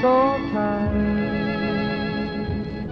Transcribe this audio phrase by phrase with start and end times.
[0.00, 0.92] so tired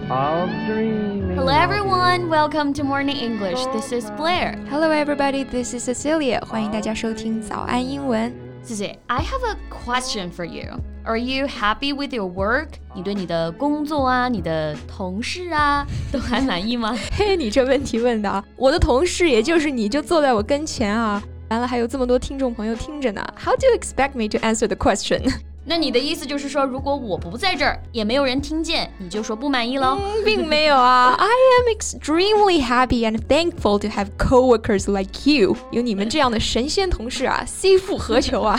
[0.09, 1.35] of dreaming.
[1.35, 3.65] Hello everyone, welcome to Morning English.
[3.73, 4.57] This is Blair.
[4.69, 6.39] Hello everybody, this is Cecilia.
[6.45, 8.33] 欢迎大家收听早安英文。
[8.63, 8.97] 谢谢。
[9.07, 10.79] I have a question for you.
[11.03, 12.67] Are you happy with your work?
[12.93, 16.95] 你对你的工作啊、你的同事啊都还满意吗？
[17.17, 21.23] 嘿，你这问题问的啊，我的同事也就是你，就坐在我跟前啊。
[21.49, 23.25] 完了，还有这么多听众朋友听着呢。
[23.43, 25.33] How do you expect me to answer the question?
[25.68, 29.98] 那你的意思就是说，如果我不在这儿，也没有人听见，你就说不满意喽？
[30.24, 35.56] 并没有啊，I am extremely happy and thankful to have coworkers like you。
[35.72, 38.56] 有你们这样的神仙同事啊，C 复何求啊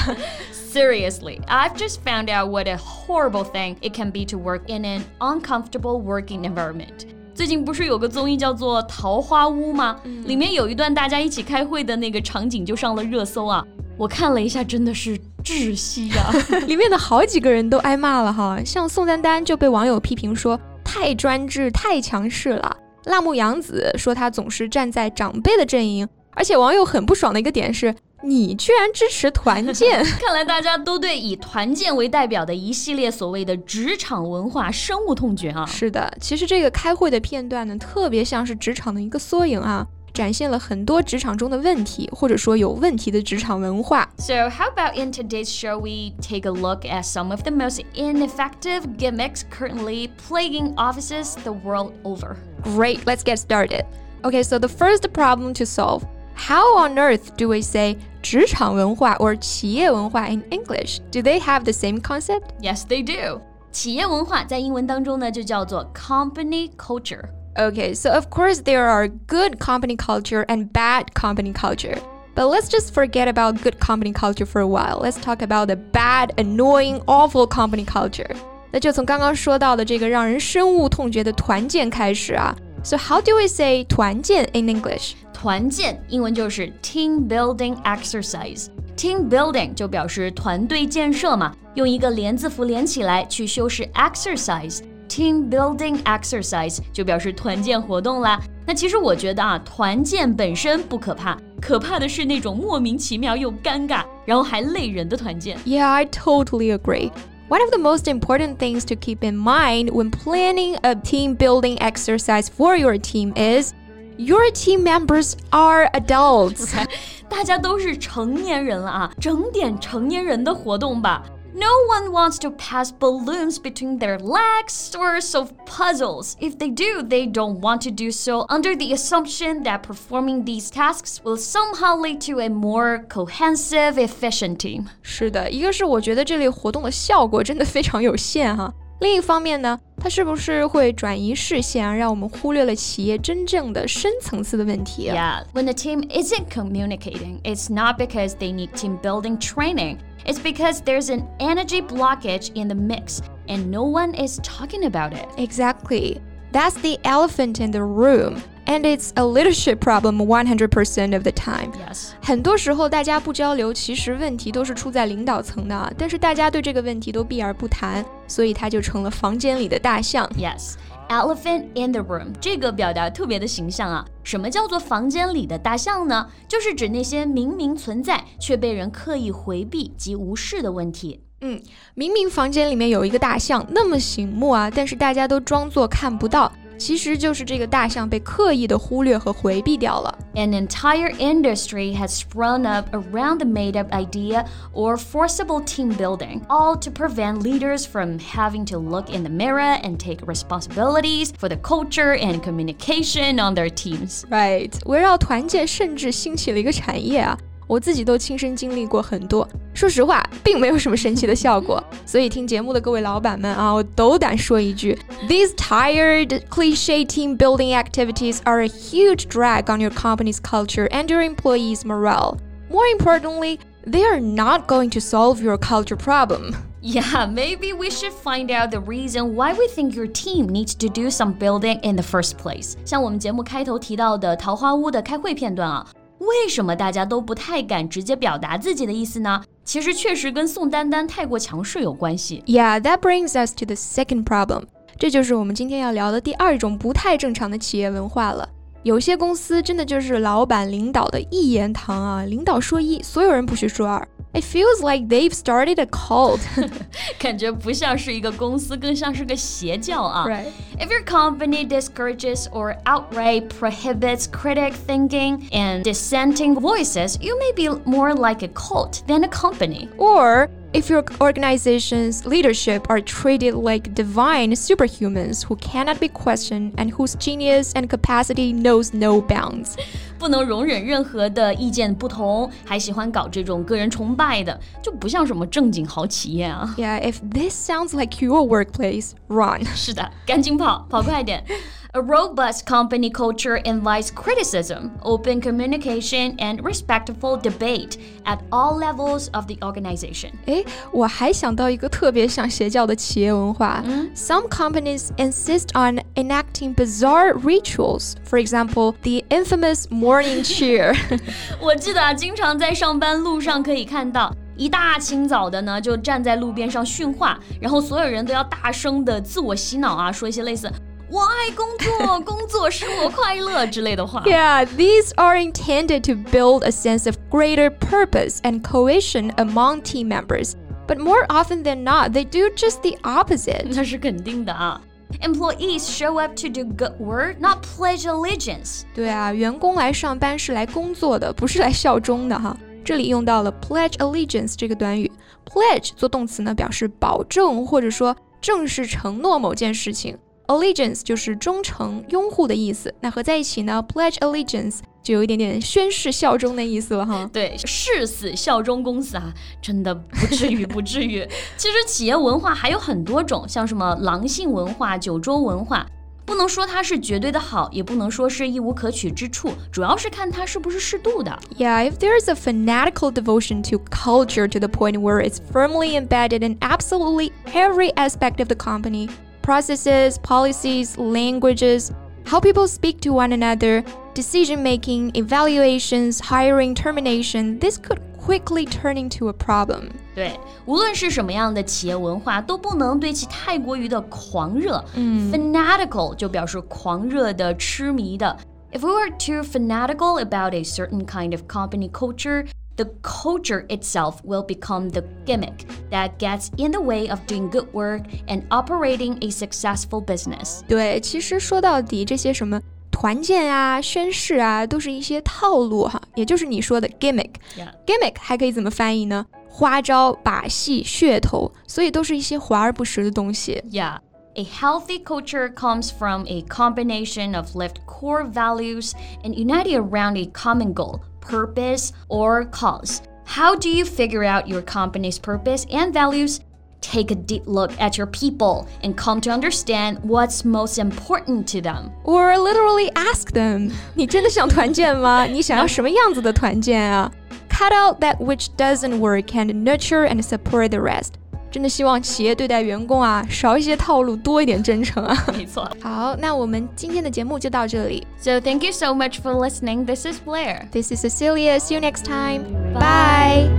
[0.51, 4.83] ？Seriously, I've just found out what a horrible thing it can be to work in
[4.83, 7.07] an uncomfortable working environment.
[7.33, 9.97] 最近不是有个综艺叫做《桃花坞》吗？
[10.25, 13.65] 里面有一段大家一起开会的那个场景就上了热搜啊。
[13.95, 16.29] 我看了一下，真的是窒息呀！
[16.67, 22.75] 里面的好几个人都挨骂了哈，像宋丹丹就被网友批评说太专制、太强势了。
[23.05, 30.03] 辣目洋子说她总是站在长辈的阵营，而且网友很不爽的一个点是，你居然支持团建。
[30.19, 35.65] 看来大家都对以团建为代表的一系列所谓的职场文化深恶痛绝啊！
[35.65, 39.87] 是的，其实这个开会的片段呢，特别像是职场的一个缩影啊。
[40.16, 44.08] 展现了很多职场中的问题，或者说有问题的职场文化。
[44.18, 48.82] So how about in today's show we take a look at some of the most ineffective
[48.98, 52.36] gimmicks currently plaguing offices the world over?
[52.62, 53.84] Great, let's get started.
[54.22, 56.04] Okay, so the first problem to solve.
[56.34, 61.00] How on earth do we say 职场文化 or 企业文化 in English?
[61.10, 62.50] Do they have the same concept?
[62.60, 63.40] Yes, they do.
[63.70, 67.24] 企业文化在英文当中呢就叫做 company culture。
[67.58, 71.98] Okay, so of course there are good company culture and bad company culture.
[72.34, 75.00] But let's just forget about good company culture for a while.
[75.02, 78.34] Let's talk about the bad, annoying, awful company culture.
[78.70, 82.56] 那就从刚刚说到的这个让人深恶痛绝的团建开始啊。
[82.82, 85.12] So how do we say 团建 in English?
[85.34, 94.80] 团建英文就是 team building exercise。Team building 就表示团队建设嘛，用一个连字符连起来去修饰 exercise。
[95.08, 98.40] Team building exercise 就表示团建活动啦。
[98.66, 105.58] 那其实我觉得啊，团建本身不可怕，可怕的是那种莫名其妙又尴尬，然后还累人的团建。
[105.66, 107.10] Yeah, I totally agree.
[107.48, 111.76] One of the most important things to keep in mind when planning a team building
[111.76, 113.74] exercise for your team is
[114.16, 116.72] your team members are adults.
[117.28, 121.24] 大家都是成年人了啊，整点成年人的活动吧。
[121.54, 126.36] no one wants to pass balloons between their legs or solve puzzles.
[126.40, 130.70] If they do, they don't want to do so under the assumption that performing these
[130.70, 134.86] tasks will somehow lead to a more cohesive, efficient team.
[135.02, 138.72] 是的，一个是我觉得这类活动的效果真的非常有限哈。
[139.00, 145.10] 另一方面呢，它是不是会转移视线，让我们忽略了企业真正的深层次的问题？
[145.10, 149.98] Yeah, when the team isn't communicating, it's not because they need team building training.
[150.26, 155.12] It's because there's an energy blockage in the mix and no one is talking about
[155.12, 155.26] it.
[155.36, 156.20] Exactly.
[156.52, 158.42] That's the elephant in the room.
[158.64, 161.72] And it's a leadership problem 100% of the time.
[161.72, 162.12] Yes.
[162.22, 170.24] 很多时候大家不交流，其实问题都是出在领导层的，但是大家对这个问题都避而不谈，所以它就成了房间里的大象。
[170.38, 170.74] Yes.
[171.09, 174.05] Elephant in the room，这个表达特别的形象啊。
[174.23, 176.27] 什么叫做房间里的大象呢？
[176.49, 181.21] 就是指那些明明存在却被人刻意回避及无视的问题。
[181.39, 181.61] 嗯，
[181.93, 186.51] 明明房间里面有一个大象，那么醒目啊，但是大家都装作看不到。
[186.78, 190.18] 其实就是这个大象被刻意的忽略和回避掉了。
[190.34, 196.90] An entire industry has sprung up around the made-up idea or forcible team building, all to
[196.90, 202.16] prevent leaders from having to look in the mirror and take responsibilities for the culture
[202.16, 204.22] and communication on their teams.
[204.28, 207.38] Right，围绕团建甚至兴起了一个产业啊。
[207.66, 211.82] 我自己都亲身经历过很多，说实话，并没有什么神奇的效果。
[212.04, 221.22] 所以听节目的各位老板们啊，我斗胆说一句：These tired, cliche team building activities are a huge drag on your company's culture and your
[221.22, 222.36] employees' morale.
[222.68, 226.54] More importantly, they are not going to solve your culture problem.
[226.82, 230.88] Yeah, maybe we should find out the reason why we think your team needs to
[230.88, 232.74] do some building in the first place.
[232.84, 235.86] 像我们节目开头提到的桃花坞的开会片段啊，
[236.27, 239.43] 为什么大家都不太敢直接表达自己的意思呢？
[239.63, 242.43] 其实确实跟宋丹丹太过强势有关系。
[242.45, 244.63] Yeah, that brings us to the second problem。
[244.99, 248.47] 这就是我们今天要聊的第二种不太正常的企业文化了。
[248.83, 254.07] 有些公司真的就是老板领导的一言堂啊，领导说一，所有人不许说二。
[254.34, 256.40] It feels like they've started a cult.
[257.18, 260.26] 感觉不像是一个公司，更像是个邪教啊。
[260.26, 260.46] Right.
[260.78, 267.68] If your company discourages or outright prohibits critic thinking and dissenting voices, you may be
[267.84, 269.90] more like a cult than a company.
[269.98, 276.90] Or if your organization's leadership are treated like divine superhumans who cannot be questioned and
[276.90, 279.76] whose genius and capacity knows no bounds.
[280.17, 286.73] 不能容忍任何的意见不同，还喜欢搞这种个人崇拜的，就不像什么正经好企业啊。
[286.77, 289.63] Yeah, if this sounds like your workplace, run.
[289.75, 291.43] 是的，赶紧跑，跑快点。
[291.94, 299.44] A robust company culture invites criticism, open communication, and respectful debate at all levels of
[299.46, 300.30] the organization.
[300.46, 303.84] 诶，我还想到一个特别像邪教的企业文化。
[304.14, 308.14] Some companies insist on enacting bizarre rituals.
[308.24, 310.96] For example, the infamous morning cheer.
[311.60, 314.34] 我记得啊，经常在上班路上可以看到。
[314.56, 320.70] 一大清早的呢，就站在路边上训话，然后所有人都要大声的自我洗脑啊，说一些类似“
[321.10, 324.22] 我爱工作，工作使我快乐”之类的话。
[324.24, 330.08] yeah, these are intended to build a sense of greater purpose and cohesion among team
[330.08, 330.52] members.
[330.86, 333.66] But more often than not, they do just the opposite.
[333.68, 334.80] 那是肯定的啊。
[335.20, 338.84] Employees show up to do good work, not pledge allegiance.
[338.94, 342.56] 对啊，员工来上班是来工作的，不是来效忠的哈。
[342.82, 345.12] 这里用到了 pledge allegiance 这个短语，
[345.44, 350.16] pledge 做动词呢，表示保证或者说正式承诺某件事情
[350.46, 352.94] ，allegiance 就是忠诚、拥护的意思。
[353.00, 357.28] 那合在一起呢，pledge allegiance 就有一点点宣誓效忠的意思了哈。
[357.32, 361.26] 对，誓死效忠公司啊，真的不至于，不至于。
[361.56, 365.86] 其实企业文化还有很多种，像什么狼性文化、酒桌文化，
[366.24, 371.36] 不能说它是绝对的好，也不能说是一无可取之处，主要是看它是不是适度的。
[371.58, 376.46] Yeah, if there's a fanatical devotion to culture to the point where it's firmly embedded
[376.46, 379.10] in absolutely every aspect of the company
[379.46, 381.92] processes, policies, languages,
[382.24, 383.84] how people speak to one another,
[384.14, 389.90] decision making, evaluations, hiring, termination, this could quickly turn into a problem.
[390.14, 394.84] 对，无论是什么样的企业文化，都不能对其太过于的狂热。
[394.94, 398.36] 嗯 Fanatical 就表示狂热的、痴迷的。
[398.72, 402.46] If we were too fanatical about a certain kind of company culture,
[402.76, 407.66] the culture itself will become the gimmick that gets in the way of doing good
[407.72, 410.62] work and operating a successful business.
[410.66, 412.60] 对，其实说到底，这些什么
[412.90, 417.32] 团建啊、宣誓啊，都是一些套路哈，也就是你说的 gimmick。
[417.56, 417.72] Yeah.
[417.86, 419.26] gimmick 还可以怎么翻译呢？
[419.48, 423.62] 花招、把戏、噱头，所以都是一些华而不实的东西。
[423.70, 423.98] Yeah.
[424.34, 428.92] A healthy culture comes from a combination of lived core values
[429.22, 433.02] and united around a common goal, purpose, or cause.
[433.24, 436.40] How do you figure out your company's purpose and values?
[436.80, 441.60] Take a deep look at your people and come to understand what's most important to
[441.60, 441.92] them.
[442.02, 445.24] Or literally ask them， 你真的想团建吗？
[445.24, 447.10] 你想要什么样子的团建啊？
[447.48, 451.12] Cut out that which doesn't work and nurture and support the rest。
[451.57, 455.25] 真的希望企业对待员工啊，少一些套路，多一点真诚啊。
[455.35, 455.67] 没错。
[455.81, 458.05] 好，那我们今天的节目就到这里。
[458.19, 459.83] So thank you so much for listening.
[459.83, 460.69] This is Blair.
[460.69, 461.59] This is Cecilia.
[461.59, 462.43] See you next time.
[462.75, 463.49] Bye.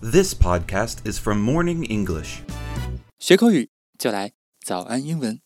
[0.00, 2.42] This podcast is from Morning English.
[3.18, 4.30] 学口语就来
[4.64, 5.42] 早安英文。